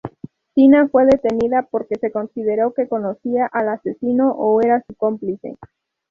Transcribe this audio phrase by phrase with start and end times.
[0.55, 5.57] Tina fue detenida porque se consideró que conocía al asesino o era su cómplice.